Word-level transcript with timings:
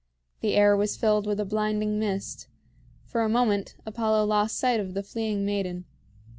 The 0.39 0.55
air 0.55 0.75
was 0.75 0.97
filled 0.97 1.27
with 1.27 1.39
a 1.39 1.45
blinding 1.45 1.99
mist. 1.99 2.47
For 3.05 3.21
a 3.21 3.29
moment 3.29 3.75
Apollo 3.85 4.25
lost 4.25 4.57
sight 4.57 4.79
of 4.79 4.95
the 4.95 5.03
fleeing 5.03 5.45
maiden. 5.45 5.85